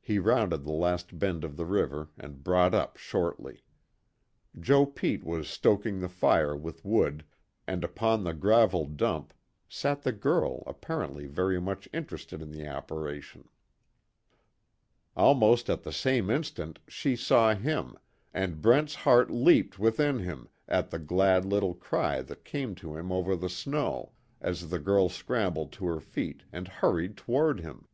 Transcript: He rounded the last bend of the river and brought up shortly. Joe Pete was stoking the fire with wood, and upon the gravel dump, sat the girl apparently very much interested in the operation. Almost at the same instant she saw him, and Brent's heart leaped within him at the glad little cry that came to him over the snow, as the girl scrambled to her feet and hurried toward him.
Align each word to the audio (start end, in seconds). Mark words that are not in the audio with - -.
He 0.00 0.18
rounded 0.18 0.64
the 0.64 0.72
last 0.72 1.18
bend 1.18 1.44
of 1.44 1.58
the 1.58 1.66
river 1.66 2.08
and 2.16 2.42
brought 2.42 2.72
up 2.72 2.96
shortly. 2.96 3.62
Joe 4.58 4.86
Pete 4.86 5.24
was 5.24 5.46
stoking 5.46 6.00
the 6.00 6.08
fire 6.08 6.56
with 6.56 6.86
wood, 6.86 7.22
and 7.66 7.84
upon 7.84 8.24
the 8.24 8.32
gravel 8.32 8.86
dump, 8.86 9.34
sat 9.68 10.04
the 10.04 10.12
girl 10.12 10.62
apparently 10.66 11.26
very 11.26 11.60
much 11.60 11.86
interested 11.92 12.40
in 12.40 12.50
the 12.50 12.66
operation. 12.66 13.50
Almost 15.14 15.68
at 15.68 15.82
the 15.82 15.92
same 15.92 16.30
instant 16.30 16.78
she 16.88 17.14
saw 17.14 17.54
him, 17.54 17.98
and 18.32 18.62
Brent's 18.62 18.94
heart 18.94 19.30
leaped 19.30 19.78
within 19.78 20.20
him 20.20 20.48
at 20.66 20.88
the 20.88 20.98
glad 20.98 21.44
little 21.44 21.74
cry 21.74 22.22
that 22.22 22.46
came 22.46 22.74
to 22.76 22.96
him 22.96 23.12
over 23.12 23.36
the 23.36 23.50
snow, 23.50 24.12
as 24.40 24.70
the 24.70 24.78
girl 24.78 25.10
scrambled 25.10 25.72
to 25.72 25.84
her 25.88 26.00
feet 26.00 26.44
and 26.54 26.66
hurried 26.68 27.18
toward 27.18 27.60
him. 27.60 27.86